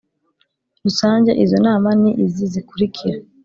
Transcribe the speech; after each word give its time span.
Rusange 0.83 1.31
Izo 1.43 1.57
nama 1.67 1.89
ni 2.01 2.11
izi 2.25 2.45
zikurikira 2.53 3.19